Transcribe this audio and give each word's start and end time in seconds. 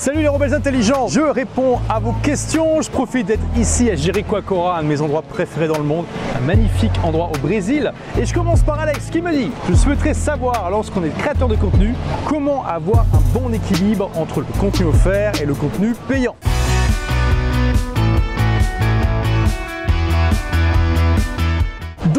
Salut 0.00 0.20
les 0.20 0.28
rebelles 0.28 0.54
intelligents, 0.54 1.08
je 1.08 1.18
réponds 1.20 1.80
à 1.88 1.98
vos 1.98 2.12
questions. 2.22 2.80
Je 2.80 2.88
profite 2.88 3.26
d'être 3.26 3.42
ici 3.56 3.90
à 3.90 3.96
Jericoacoara, 3.96 4.78
un 4.78 4.84
de 4.84 4.86
mes 4.86 5.00
endroits 5.00 5.22
préférés 5.22 5.66
dans 5.66 5.76
le 5.76 5.82
monde, 5.82 6.06
un 6.36 6.40
magnifique 6.40 6.92
endroit 7.02 7.32
au 7.34 7.38
Brésil. 7.38 7.92
Et 8.16 8.24
je 8.24 8.32
commence 8.32 8.62
par 8.62 8.78
Alex 8.78 9.10
qui 9.10 9.20
me 9.20 9.32
dit 9.32 9.50
Je 9.68 9.74
souhaiterais 9.74 10.14
savoir, 10.14 10.70
lorsqu'on 10.70 11.02
est 11.02 11.10
créateur 11.18 11.48
de 11.48 11.56
contenu, 11.56 11.94
comment 12.28 12.64
avoir 12.64 13.06
un 13.12 13.40
bon 13.40 13.52
équilibre 13.52 14.08
entre 14.14 14.38
le 14.38 14.46
contenu 14.60 14.86
offert 14.86 15.32
et 15.42 15.46
le 15.46 15.54
contenu 15.54 15.94
payant. 16.06 16.36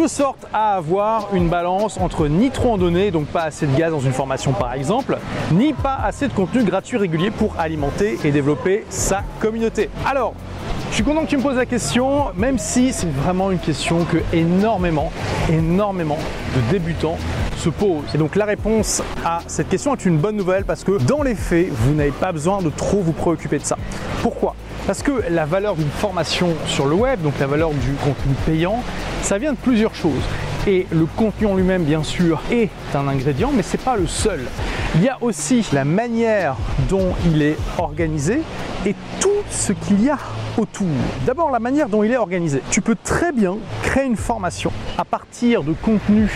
De 0.03 0.07
sorte 0.07 0.47
à 0.53 0.75
avoir 0.75 1.29
une 1.33 1.49
balance 1.49 1.97
entre 1.97 2.27
ni 2.27 2.51
trop 2.51 2.73
en 2.73 2.77
données, 2.77 3.11
donc 3.11 3.27
pas 3.27 3.43
assez 3.43 3.67
de 3.67 3.75
gaz 3.75 3.91
dans 3.91 3.99
une 3.99 4.13
formation 4.13 4.53
par 4.53 4.73
exemple, 4.73 5.17
ni 5.51 5.73
pas 5.73 5.97
assez 6.03 6.27
de 6.27 6.33
contenu 6.33 6.63
gratuit 6.63 6.97
régulier 6.97 7.31
pour 7.31 7.55
alimenter 7.59 8.17
et 8.23 8.31
développer 8.31 8.85
sa 8.89 9.23
communauté. 9.39 9.89
Alors, 10.05 10.33
je 10.89 10.95
suis 10.95 11.03
content 11.03 11.21
que 11.21 11.29
tu 11.29 11.37
me 11.37 11.41
poses 11.41 11.57
la 11.57 11.65
question, 11.65 12.33
même 12.35 12.57
si 12.57 12.93
c'est 12.93 13.11
vraiment 13.11 13.51
une 13.51 13.59
question 13.59 14.05
que 14.05 14.17
énormément, 14.33 15.11
énormément 15.49 16.17
de 16.55 16.71
débutants 16.71 17.17
se 17.59 17.69
posent. 17.69 18.15
Et 18.15 18.17
donc 18.17 18.35
la 18.35 18.45
réponse 18.45 19.03
à 19.25 19.41
cette 19.47 19.69
question 19.69 19.93
est 19.93 20.05
une 20.05 20.17
bonne 20.17 20.37
nouvelle 20.37 20.65
parce 20.65 20.83
que 20.83 20.97
dans 21.03 21.21
les 21.21 21.35
faits, 21.35 21.67
vous 21.69 21.93
n'avez 21.93 22.11
pas 22.11 22.31
besoin 22.31 22.61
de 22.61 22.69
trop 22.69 23.01
vous 23.01 23.11
préoccuper 23.11 23.59
de 23.59 23.65
ça. 23.65 23.77
Pourquoi? 24.21 24.55
Parce 24.87 25.03
que 25.03 25.11
la 25.29 25.45
valeur 25.45 25.75
d'une 25.75 25.89
formation 25.89 26.49
sur 26.65 26.85
le 26.87 26.95
web, 26.95 27.21
donc 27.21 27.33
la 27.39 27.47
valeur 27.47 27.71
du 27.71 27.93
contenu 28.03 28.33
payant, 28.45 28.81
ça 29.21 29.37
vient 29.37 29.51
de 29.51 29.57
plusieurs 29.57 29.93
choses. 29.93 30.23
Et 30.67 30.87
le 30.91 31.05
contenu 31.05 31.47
en 31.47 31.55
lui-même, 31.55 31.83
bien 31.83 32.03
sûr, 32.03 32.41
est 32.51 32.69
un 32.93 33.07
ingrédient, 33.07 33.51
mais 33.53 33.63
ce 33.63 33.77
n'est 33.77 33.83
pas 33.83 33.95
le 33.95 34.07
seul. 34.07 34.41
Il 34.95 35.03
y 35.03 35.09
a 35.09 35.17
aussi 35.21 35.65
la 35.73 35.85
manière 35.85 36.55
dont 36.89 37.13
il 37.25 37.41
est 37.41 37.57
organisé 37.77 38.41
et 38.85 38.95
tout 39.19 39.29
ce 39.49 39.73
qu'il 39.73 40.03
y 40.03 40.09
a 40.09 40.17
autour. 40.57 40.87
D'abord, 41.25 41.51
la 41.51 41.59
manière 41.59 41.87
dont 41.87 42.03
il 42.03 42.11
est 42.11 42.17
organisé. 42.17 42.61
Tu 42.71 42.81
peux 42.81 42.97
très 43.03 43.31
bien 43.31 43.57
créer 43.83 44.05
une 44.05 44.17
formation 44.17 44.71
à 44.97 45.05
partir 45.05 45.63
de 45.63 45.73
contenus 45.73 46.31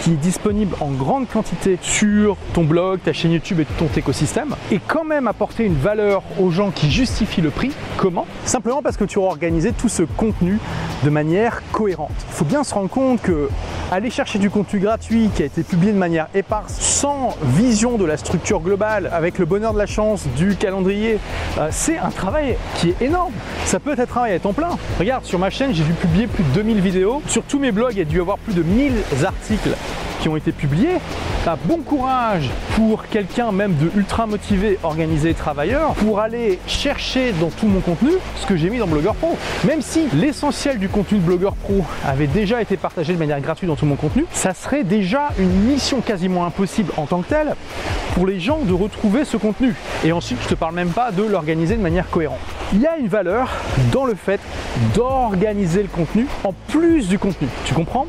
qui 0.00 0.12
est 0.12 0.16
disponible 0.16 0.74
en 0.80 0.90
grande 0.90 1.28
quantité 1.28 1.78
sur 1.82 2.36
ton 2.54 2.64
blog, 2.64 3.00
ta 3.04 3.12
chaîne 3.12 3.32
YouTube 3.32 3.60
et 3.60 3.64
ton 3.64 3.88
écosystème, 3.94 4.54
et 4.70 4.80
quand 4.86 5.04
même 5.04 5.26
apporter 5.28 5.64
une 5.64 5.74
valeur 5.74 6.22
aux 6.38 6.50
gens 6.50 6.70
qui 6.70 6.90
justifient 6.90 7.40
le 7.42 7.50
prix. 7.50 7.70
Comment? 7.96 8.26
Simplement 8.44 8.82
parce 8.82 8.96
que 8.96 9.04
tu 9.04 9.18
auras 9.18 9.28
organisé 9.28 9.72
tout 9.72 9.88
ce 9.88 10.02
contenu 10.02 10.58
de 11.04 11.10
manière 11.10 11.62
cohérente. 11.72 12.10
Il 12.28 12.34
faut 12.34 12.44
bien 12.44 12.64
se 12.64 12.74
rendre 12.74 12.90
compte 12.90 13.20
que 13.22 13.48
aller 13.90 14.10
chercher 14.10 14.38
du 14.38 14.50
contenu 14.50 14.80
gratuit 14.80 15.30
qui 15.34 15.42
a 15.42 15.46
été 15.46 15.62
publié 15.62 15.92
de 15.92 15.98
manière 15.98 16.28
éparse, 16.34 16.74
sans 16.78 17.36
vision 17.42 17.96
de 17.96 18.04
la 18.04 18.16
structure 18.16 18.60
globale, 18.60 19.10
avec 19.12 19.38
le 19.38 19.46
bonheur 19.46 19.72
de 19.72 19.78
la 19.78 19.86
chance 19.86 20.26
du 20.36 20.56
calendrier, 20.56 21.18
euh, 21.58 21.68
c'est 21.70 21.98
un 21.98 22.10
travail 22.10 22.56
qui 22.76 22.90
est 22.90 23.02
énorme. 23.02 23.32
Ça 23.64 23.80
peut 23.80 23.92
être 23.92 24.00
un 24.00 24.06
travail 24.06 24.34
à 24.34 24.38
temps 24.38 24.52
plein. 24.52 24.70
Regarde, 24.98 25.24
sur 25.24 25.38
ma 25.38 25.50
chaîne, 25.50 25.74
j'ai 25.74 25.84
dû 25.84 25.92
publier 25.92 26.26
plus 26.26 26.44
de 26.44 26.50
2000 26.50 26.80
vidéos. 26.80 27.22
Sur 27.26 27.42
tous 27.42 27.58
mes 27.58 27.72
blogs, 27.72 27.92
il 27.92 27.98
y 27.98 28.02
a 28.02 28.04
dû 28.04 28.18
y 28.18 28.20
avoir 28.20 28.38
plus 28.38 28.54
de 28.54 28.62
1000 28.62 28.92
articles 29.24 29.76
qui 30.20 30.28
ont 30.28 30.36
été 30.36 30.52
publiés. 30.52 30.98
bon 31.66 31.78
courage 31.78 32.50
pour 32.76 33.06
quelqu'un 33.06 33.52
même 33.52 33.74
de 33.76 33.90
ultra 33.96 34.26
motivé, 34.26 34.78
organisé, 34.82 35.34
travailleur, 35.34 35.94
pour 35.94 36.20
aller 36.20 36.58
chercher 36.66 37.32
dans 37.32 37.48
tout 37.48 37.66
mon 37.66 37.80
contenu 37.80 38.12
ce 38.36 38.46
que 38.46 38.56
j'ai 38.56 38.70
mis 38.70 38.78
dans 38.78 38.86
Blogueur 38.86 39.14
Pro. 39.14 39.36
Même 39.64 39.82
si 39.82 40.06
l'essentiel 40.14 40.78
du 40.78 40.88
contenu 40.88 41.18
de 41.18 41.24
Blogueur 41.24 41.54
Pro 41.54 41.84
avait 42.06 42.26
déjà 42.26 42.60
été 42.62 42.76
partagé 42.76 43.12
de 43.12 43.18
manière 43.18 43.40
gratuite 43.40 43.68
dans 43.68 43.76
tout 43.76 43.86
mon 43.86 43.96
contenu, 43.96 44.26
ça 44.32 44.54
serait 44.54 44.84
déjà 44.84 45.28
une 45.38 45.50
mission 45.50 46.00
quasiment 46.00 46.44
impossible 46.44 46.92
en 46.96 47.06
tant 47.06 47.22
que 47.22 47.28
telle 47.28 47.54
pour 48.14 48.26
les 48.26 48.40
gens 48.40 48.58
de 48.58 48.72
retrouver 48.72 49.24
ce 49.24 49.36
contenu. 49.36 49.74
Et 50.04 50.12
ensuite, 50.12 50.38
je 50.42 50.48
te 50.48 50.54
parle 50.54 50.74
même 50.74 50.90
pas 50.90 51.12
de 51.12 51.22
l'organiser 51.22 51.76
de 51.76 51.82
manière 51.82 52.08
cohérente. 52.10 52.38
Il 52.72 52.80
y 52.80 52.86
a 52.86 52.96
une 52.96 53.08
valeur 53.08 53.50
dans 53.92 54.04
le 54.04 54.14
fait 54.14 54.40
d'organiser 54.94 55.82
le 55.82 55.88
contenu 55.88 56.26
en 56.44 56.52
plus 56.68 57.08
du 57.08 57.18
contenu. 57.18 57.48
Tu 57.64 57.74
comprends? 57.74 58.06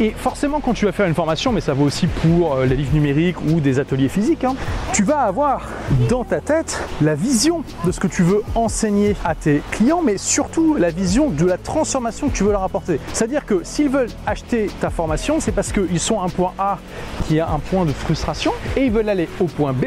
Et 0.00 0.10
forcément, 0.10 0.60
quand 0.60 0.74
tu 0.74 0.84
vas 0.84 0.92
faire 0.92 1.06
une 1.06 1.14
formation, 1.14 1.52
mais 1.52 1.60
ça 1.60 1.74
vaut 1.74 1.84
aussi 1.84 2.06
pour 2.06 2.54
euh, 2.54 2.66
les 2.66 2.76
livres 2.76 2.94
numériques 2.94 3.40
ou 3.42 3.60
des 3.60 3.78
ateliers 3.78 4.08
physiques, 4.08 4.44
hein, 4.44 4.54
tu 4.92 5.02
vas 5.02 5.20
avoir 5.20 5.68
dans 6.08 6.24
ta 6.24 6.40
tête 6.40 6.80
la 7.02 7.14
vision 7.14 7.62
de 7.84 7.92
ce 7.92 8.00
que 8.00 8.06
tu 8.06 8.22
veux 8.22 8.42
enseigner 8.54 9.16
à 9.24 9.34
tes 9.34 9.62
clients, 9.70 10.02
mais 10.04 10.16
surtout 10.16 10.76
la 10.76 10.90
vision 10.90 11.30
de 11.30 11.44
la 11.44 11.58
transformation 11.58 12.28
que 12.28 12.36
tu 12.36 12.44
veux 12.44 12.52
leur 12.52 12.62
apporter. 12.62 13.00
C'est-à-dire 13.12 13.44
que 13.44 13.62
s'ils 13.64 13.88
veulent 13.88 14.10
acheter 14.26 14.68
ta 14.80 14.90
formation, 14.90 15.40
c'est 15.40 15.52
parce 15.52 15.72
qu'ils 15.72 16.00
sont 16.00 16.20
à 16.20 16.24
un 16.24 16.28
point 16.28 16.52
A 16.58 16.78
qui 17.26 17.40
a 17.40 17.48
un 17.48 17.58
point 17.58 17.84
de 17.84 17.92
frustration 17.92 18.52
et 18.76 18.84
ils 18.84 18.92
veulent 18.92 19.08
aller 19.08 19.28
au 19.40 19.44
point 19.44 19.72
B 19.72 19.86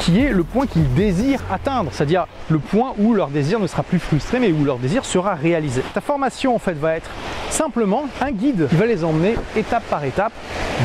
qui 0.00 0.20
est 0.20 0.30
le 0.30 0.44
point 0.44 0.66
qu'ils 0.66 0.92
désirent 0.94 1.42
atteindre, 1.50 1.90
c'est-à-dire 1.92 2.26
le 2.48 2.58
point 2.58 2.94
où 2.98 3.12
leur 3.12 3.28
désir 3.28 3.60
ne 3.60 3.66
sera 3.66 3.82
plus 3.82 3.98
frustré 3.98 4.40
mais 4.40 4.50
où 4.50 4.64
leur 4.64 4.78
désir 4.78 5.04
sera 5.04 5.34
réalisé. 5.34 5.82
Ta 5.94 6.00
formation 6.00 6.54
en 6.54 6.58
fait 6.58 6.72
va 6.72 6.96
être 6.96 7.10
simplement 7.50 8.04
un 8.20 8.32
guide 8.32 8.66
qui 8.68 8.76
va 8.76 8.86
les 8.86 9.04
emmener 9.04 9.34
étape 9.56 9.84
par 9.90 10.04
étape 10.04 10.32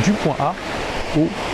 du 0.04 0.12
point 0.12 0.36
A 0.40 0.54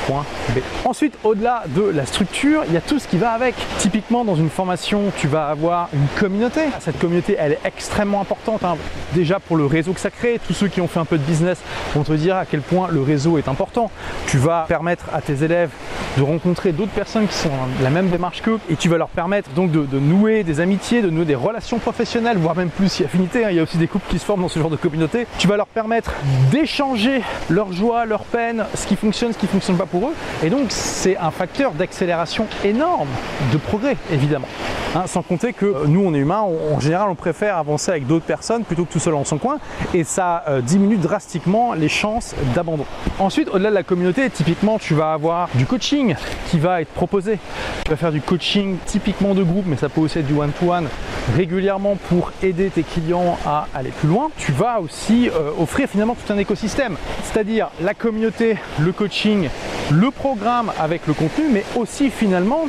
point 0.08 0.26
B. 0.50 0.60
Ensuite, 0.86 1.18
au-delà 1.24 1.64
de 1.68 1.84
la 1.84 2.06
structure, 2.06 2.64
il 2.68 2.74
y 2.74 2.78
a 2.78 2.82
tout 2.82 3.00
ce 3.00 3.08
qui 3.08 3.18
va 3.18 3.32
avec. 3.32 3.56
Typiquement, 3.78 4.26
dans 4.26 4.36
une 4.36 4.50
formation, 4.50 5.12
tu 5.18 5.28
vas 5.28 5.48
avoir 5.48 5.90
une 5.94 6.08
communauté. 6.20 6.62
Cette 6.80 7.00
communauté, 7.00 7.36
elle 7.38 7.54
est 7.54 7.60
extrêmement 7.66 8.22
importante. 8.22 8.64
Hein. 8.64 8.78
Déjà 9.14 9.40
pour 9.40 9.58
le 9.58 9.66
réseau 9.66 9.94
que 9.94 10.00
ça 10.00 10.10
crée, 10.10 10.40
tous 10.46 10.54
ceux 10.54 10.68
qui 10.68 10.82
ont 10.82 10.88
fait 10.88 11.00
un 11.00 11.06
peu 11.06 11.18
de 11.18 11.24
business 11.24 11.60
vont 11.96 12.04
te 12.04 12.14
dire 12.14 12.36
à 12.36 12.46
quel 12.46 12.62
point 12.62 12.88
le 12.90 13.02
réseau 13.02 13.38
est 13.38 13.48
important. 13.48 13.92
Tu 14.28 14.38
vas 14.38 14.66
permettre 14.68 15.06
à 15.14 15.22
tes 15.22 15.44
élèves 15.44 15.70
de 16.18 16.24
rencontrer 16.24 16.72
d'autres 16.72 16.92
personnes 16.92 17.28
qui 17.28 17.36
sont 17.36 17.50
dans 17.50 17.84
la 17.84 17.90
même 17.90 18.10
démarche 18.10 18.42
qu'eux 18.42 18.60
et 18.70 18.76
tu 18.76 18.90
vas 18.90 18.98
leur 18.98 19.10
permettre 19.10 19.50
donc 19.52 19.72
de, 19.72 20.00
nouer 20.00 20.44
des 20.44 20.60
amitiés, 20.60 21.02
de 21.02 21.10
nouer 21.10 21.26
des 21.26 21.36
relations 21.36 21.80
professionnelles, 21.80 22.38
voire 22.38 22.56
même 22.56 22.70
plus 22.70 22.90
si 22.90 23.04
affinité. 23.04 23.46
Hein. 23.46 23.50
Il 23.52 23.58
y 23.58 23.60
a 23.60 23.64
aussi 23.64 23.78
des 23.78 23.88
couples 23.88 24.10
qui 24.10 24.20
se 24.20 24.26
forment 24.26 24.42
dans 24.42 24.50
ce 24.50 24.60
genre 24.60 24.70
de 24.70 24.76
communauté. 24.76 25.28
Tu 25.38 25.48
vas 25.48 25.58
leur 25.58 25.68
permettre 25.68 26.14
d'échanger 26.52 27.22
leur 27.50 27.72
joie, 27.72 28.06
leur 28.06 28.24
peine, 28.24 28.66
ce 28.76 28.88
qui 28.88 28.96
fonctionne, 28.96 29.34
ce 29.34 29.38
qui 29.38 29.48
fonctionne 29.52 29.78
pas 29.78 29.86
pour 29.86 30.08
eux. 30.08 30.14
Et 30.44 30.50
donc 30.50 30.68
c'est 30.70 31.18
un 31.18 31.32
facteur 31.32 31.74
d'accélération 31.74 32.48
énorme 32.64 33.10
de 33.52 33.58
progrès, 33.58 33.98
évidemment. 34.12 34.48
Hein, 34.94 35.04
sans 35.06 35.22
compter 35.22 35.54
que 35.54 35.66
euh, 35.66 35.86
nous, 35.88 36.04
on 36.06 36.14
est 36.14 36.18
humains, 36.18 36.42
en 36.42 36.80
général, 36.82 37.10
on 37.10 37.16
préfère 37.16 37.58
avancer 37.58 37.92
avec 37.92 38.08
d'autres 38.08 38.26
personnes 38.26 38.66
plutôt 38.66 38.84
que 38.84 38.92
tout 38.92 39.00
seul 39.00 39.14
dans 39.14 39.24
son 39.24 39.38
coin, 39.38 39.58
et 39.94 40.04
ça 40.04 40.44
euh, 40.50 40.60
diminue 40.60 40.98
drastiquement 40.98 41.74
les 41.74 41.88
chances 41.88 42.36
d'abandon. 42.54 42.86
Ensuite, 43.18 43.48
au-delà 43.50 43.70
de 43.70 43.76
la 43.76 43.84
communauté, 43.84 44.30
typiquement, 44.30 44.80
tu 44.80 44.94
vas 44.94 45.14
avoir 45.14 45.48
du 45.54 45.66
coaching 45.66 46.16
qui 46.50 46.60
va 46.60 46.82
être 46.82 46.92
proposé. 46.92 47.40
Tu 47.86 47.92
vas 47.92 47.96
faire 47.96 48.12
du 48.12 48.20
coaching 48.20 48.76
typiquement 48.86 49.34
de 49.34 49.44
groupe, 49.44 49.66
mais 49.66 49.78
ça 49.78 49.88
peut 49.88 50.02
aussi 50.02 50.20
être 50.20 50.28
du 50.28 50.34
one-to-one 50.34 50.88
régulièrement 51.36 51.96
pour 52.10 52.32
aider 52.44 52.70
tes 52.70 52.84
clients 52.84 53.38
à 53.46 53.68
aller 53.74 53.92
plus 53.92 54.10
loin. 54.10 54.30
Tu 54.38 54.52
vas 54.52 54.80
aussi 54.80 55.30
euh, 55.30 55.52
offrir 55.60 55.88
finalement 55.88 56.16
tout 56.16 56.32
un 56.34 56.38
écosystème, 56.38 56.98
c'est-à-dire 57.24 57.70
la 57.82 57.94
communauté, 57.94 58.58
le 58.80 58.92
coaching, 58.92 59.50
le 59.92 60.12
programme 60.12 60.72
avec 60.80 61.08
le 61.08 61.14
contenu, 61.14 61.46
mais 61.52 61.64
aussi 61.76 62.10
finalement 62.10 62.66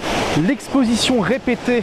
l'exposition 0.47 1.21
répétée 1.21 1.83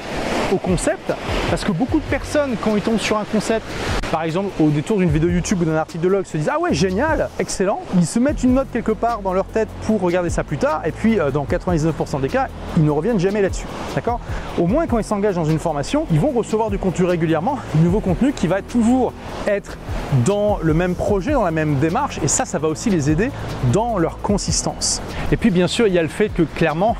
au 0.51 0.57
concept. 0.57 1.13
Parce 1.49 1.63
que 1.63 1.71
beaucoup 1.71 1.97
de 1.97 2.05
personnes, 2.05 2.55
quand 2.61 2.75
ils 2.75 2.81
tombent 2.81 2.99
sur 2.99 3.17
un 3.17 3.23
concept, 3.23 3.65
par 4.11 4.21
exemple 4.21 4.49
au 4.61 4.69
détour 4.69 4.99
d'une 4.99 5.09
vidéo 5.09 5.29
YouTube 5.29 5.61
ou 5.61 5.65
d'un 5.65 5.75
article 5.75 6.03
de 6.03 6.09
log, 6.09 6.25
se 6.25 6.37
disent 6.37 6.51
Ah 6.53 6.59
ouais, 6.59 6.75
génial, 6.75 7.29
excellent. 7.39 7.81
Ils 7.95 8.05
se 8.05 8.19
mettent 8.19 8.43
une 8.43 8.53
note 8.53 8.67
quelque 8.71 8.91
part 8.91 9.21
dans 9.21 9.33
leur 9.33 9.45
tête 9.45 9.67
pour 9.87 9.99
regarder 9.99 10.29
ça 10.29 10.43
plus 10.43 10.59
tard, 10.59 10.81
et 10.85 10.91
puis 10.91 11.19
euh, 11.19 11.31
dans 11.31 11.45
99% 11.45 12.21
des 12.21 12.29
cas, 12.29 12.49
ils 12.77 12.83
ne 12.83 12.91
reviennent 12.91 13.19
jamais 13.19 13.41
là-dessus. 13.41 13.65
D'accord? 13.95 14.19
Au 14.59 14.67
moins, 14.67 14.85
quand 14.85 14.99
ils 14.99 15.03
s'engagent 15.03 15.35
dans 15.35 15.45
une 15.45 15.57
formation, 15.57 16.05
ils 16.11 16.19
vont 16.19 16.31
recevoir 16.31 16.69
du 16.69 16.77
contenu 16.77 17.05
régulièrement, 17.05 17.57
du 17.73 17.83
nouveau 17.83 17.99
contenu 17.99 18.31
qui 18.31 18.45
va 18.45 18.61
toujours 18.61 19.11
être 19.47 19.77
dans 20.25 20.59
le 20.61 20.75
même 20.75 20.93
projet, 20.93 21.31
dans 21.31 21.43
la 21.43 21.51
même 21.51 21.75
démarche, 21.79 22.19
et 22.23 22.27
ça, 22.27 22.45
ça 22.45 22.59
va 22.59 22.67
aussi 22.67 22.91
les 22.91 23.09
aider 23.09 23.31
dans 23.73 23.97
leur 23.97 24.21
consistance. 24.21 25.01
Et 25.31 25.37
puis, 25.37 25.49
bien 25.49 25.67
sûr, 25.67 25.87
il 25.87 25.93
y 25.93 25.99
a 25.99 26.03
le 26.03 26.09
fait 26.09 26.29
que 26.29 26.43
clairement, 26.43 26.95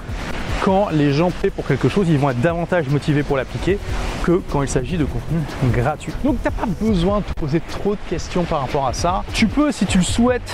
quand 0.63 0.89
les 0.91 1.13
gens 1.13 1.31
paient 1.31 1.49
pour 1.49 1.65
quelque 1.65 1.89
chose, 1.89 2.07
ils 2.09 2.17
vont 2.17 2.29
être 2.29 2.41
davantage 2.41 2.87
motivés 2.89 3.23
pour 3.23 3.37
l'appliquer 3.37 3.77
que 4.23 4.41
quand 4.51 4.61
il 4.61 4.69
s'agit 4.69 4.97
de 4.97 5.05
contenu 5.05 5.39
gratuit. 5.71 6.13
Donc 6.23 6.37
tu 6.41 6.47
n'as 6.47 6.51
pas 6.51 6.67
besoin 6.81 7.19
de 7.19 7.25
te 7.25 7.33
poser 7.33 7.61
trop 7.61 7.93
de 7.93 8.09
questions 8.09 8.43
par 8.43 8.61
rapport 8.61 8.87
à 8.87 8.93
ça. 8.93 9.23
Tu 9.33 9.47
peux, 9.47 9.71
si 9.71 9.85
tu 9.85 9.97
le 9.97 10.03
souhaites, 10.03 10.53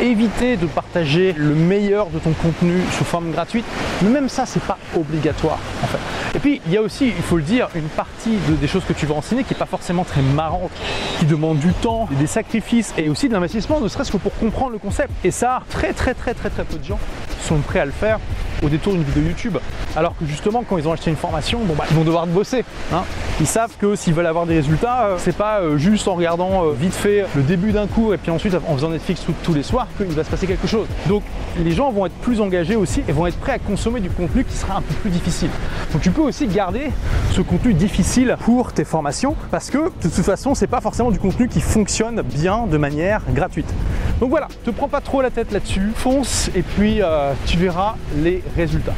éviter 0.00 0.56
de 0.56 0.66
partager 0.66 1.34
le 1.36 1.54
meilleur 1.54 2.08
de 2.08 2.18
ton 2.18 2.32
contenu 2.32 2.80
sous 2.96 3.04
forme 3.04 3.30
gratuite, 3.30 3.64
mais 4.02 4.08
même 4.10 4.28
ça, 4.28 4.46
c'est 4.46 4.62
pas 4.62 4.78
obligatoire 4.96 5.58
en 5.82 5.86
fait. 5.86 5.98
Et 6.34 6.38
puis, 6.38 6.60
il 6.66 6.72
y 6.72 6.76
a 6.76 6.82
aussi, 6.82 7.08
il 7.08 7.22
faut 7.22 7.36
le 7.36 7.42
dire, 7.42 7.68
une 7.74 7.88
partie 7.88 8.36
des 8.60 8.68
choses 8.68 8.84
que 8.84 8.92
tu 8.92 9.04
vas 9.06 9.14
enseigner 9.14 9.44
qui 9.44 9.52
n'est 9.52 9.58
pas 9.58 9.66
forcément 9.66 10.04
très 10.04 10.22
marrante, 10.22 10.70
qui 11.18 11.26
demande 11.26 11.58
du 11.58 11.72
temps, 11.72 12.08
des 12.12 12.26
sacrifices 12.26 12.94
et 12.96 13.08
aussi 13.08 13.28
de 13.28 13.34
l'investissement, 13.34 13.80
ne 13.80 13.88
serait-ce 13.88 14.12
que 14.12 14.16
pour 14.16 14.34
comprendre 14.36 14.72
le 14.72 14.78
concept. 14.78 15.10
Et 15.24 15.30
ça, 15.30 15.62
très 15.68 15.92
très 15.92 16.14
très 16.14 16.34
très 16.34 16.50
très 16.50 16.64
peu 16.64 16.78
de 16.78 16.84
gens 16.84 16.98
sont 17.40 17.58
prêts 17.58 17.80
à 17.80 17.84
le 17.84 17.92
faire 17.92 18.18
au 18.62 18.68
détour 18.68 18.92
d'une 18.92 19.02
vidéo 19.02 19.22
YouTube. 19.24 19.58
Alors 19.96 20.14
que 20.16 20.26
justement, 20.26 20.62
quand 20.68 20.78
ils 20.78 20.86
ont 20.86 20.92
acheté 20.92 21.10
une 21.10 21.16
formation, 21.16 21.60
bah, 21.64 21.84
ils 21.90 21.96
vont 21.96 22.04
devoir 22.04 22.26
bosser. 22.26 22.64
Hein. 22.92 23.02
Ils 23.40 23.46
savent 23.46 23.74
que 23.78 23.96
s'ils 23.96 24.14
veulent 24.14 24.26
avoir 24.26 24.46
des 24.46 24.54
résultats, 24.54 25.04
euh, 25.04 25.14
c'est 25.18 25.36
pas 25.36 25.60
euh, 25.60 25.78
juste 25.78 26.06
en 26.08 26.14
regardant 26.14 26.66
euh, 26.66 26.72
vite 26.72 26.92
fait 26.92 27.24
le 27.34 27.42
début 27.42 27.72
d'un 27.72 27.86
cours 27.86 28.12
et 28.12 28.18
puis 28.18 28.30
ensuite 28.30 28.54
en 28.54 28.74
faisant 28.74 28.90
Netflix 28.90 29.24
tous 29.42 29.54
les 29.54 29.62
soirs 29.62 29.88
qu'il 29.96 30.06
va 30.08 30.24
se 30.24 30.30
passer 30.30 30.46
quelque 30.46 30.66
chose. 30.66 30.86
Donc 31.08 31.22
les 31.58 31.72
gens 31.72 31.90
vont 31.90 32.06
être 32.06 32.14
plus 32.16 32.40
engagés 32.40 32.76
aussi 32.76 33.02
et 33.08 33.12
vont 33.12 33.26
être 33.26 33.38
prêts 33.38 33.52
à 33.52 33.58
consommer 33.58 34.00
du 34.00 34.10
contenu 34.10 34.44
qui 34.44 34.56
sera 34.56 34.76
un 34.76 34.82
peu 34.82 34.94
plus 34.94 35.10
difficile. 35.10 35.50
Donc 35.92 36.02
tu 36.02 36.10
peux 36.10 36.20
aussi 36.20 36.46
garder 36.46 36.90
ce 37.32 37.40
contenu 37.40 37.72
difficile 37.72 38.36
pour 38.44 38.72
tes 38.72 38.84
formations 38.84 39.34
parce 39.50 39.70
que 39.70 39.78
de 39.78 40.08
toute 40.08 40.12
façon, 40.12 40.54
c'est 40.54 40.66
pas 40.66 40.80
forcément 40.80 41.10
du 41.10 41.18
contenu 41.18 41.48
qui 41.48 41.60
fonctionne 41.60 42.20
bien 42.22 42.66
de 42.66 42.76
manière 42.76 43.22
gratuite. 43.32 43.72
Donc 44.20 44.28
voilà, 44.30 44.48
te 44.64 44.70
prends 44.70 44.88
pas 44.88 45.00
trop 45.00 45.22
la 45.22 45.30
tête 45.30 45.50
là-dessus, 45.50 45.92
fonce 45.94 46.50
et 46.54 46.62
puis 46.62 47.00
tu 47.46 47.56
verras 47.56 47.96
les 48.22 48.42
résultats. 48.54 48.94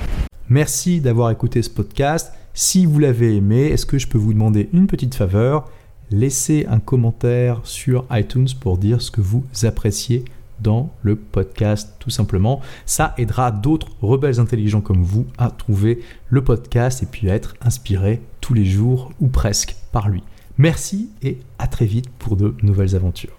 Merci 0.49 1.01
d'avoir 1.01 1.31
écouté 1.31 1.63
ce 1.63 1.71
podcast. 1.71 2.33
Si 2.55 2.85
vous 2.85 2.99
l'avez 2.99 3.37
aimé, 3.37 3.69
est-ce 3.69 3.87
que 3.87 3.99
je 3.99 4.09
peux 4.09 4.19
vous 4.19 4.35
demander 4.35 4.69
une 4.73 4.89
petite 4.89 5.15
faveur? 5.15 5.71
Laissez 6.11 6.67
un 6.69 6.81
commentaire 6.81 7.61
sur 7.63 8.05
iTunes 8.11 8.49
pour 8.61 8.77
dire 8.77 9.01
ce 9.01 9.11
que 9.13 9.21
vous 9.21 9.45
appréciez 9.63 10.25
dans 10.61 10.91
le 11.03 11.17
podcast 11.17 11.95
tout 12.01 12.11
simplement. 12.11 12.61
Ça 12.85 13.15
aidera 13.17 13.51
d'autres 13.53 13.89
rebelles 14.03 14.41
intelligents 14.41 14.81
comme 14.81 15.03
vous 15.03 15.27
à 15.39 15.51
trouver 15.51 16.01
le 16.29 16.43
podcast 16.43 17.03
et 17.03 17.07
puis 17.07 17.31
à 17.31 17.35
être 17.35 17.55
inspirés 17.63 18.21
tous 18.41 18.55
les 18.55 18.65
jours 18.65 19.13
ou 19.21 19.29
presque 19.29 19.77
par 19.93 20.09
lui. 20.09 20.23
Merci 20.59 21.11
et 21.23 21.39
à 21.59 21.69
très 21.69 21.87
vite 21.87 22.11
pour 22.19 22.37
de 22.37 22.55
nouvelles 22.63 22.95
aventures. 22.97 23.39